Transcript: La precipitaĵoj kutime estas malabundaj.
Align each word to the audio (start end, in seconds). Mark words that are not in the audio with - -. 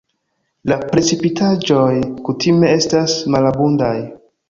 La 0.71 0.77
precipitaĵoj 0.91 1.93
kutime 2.29 2.75
estas 2.81 3.19
malabundaj. 3.37 3.97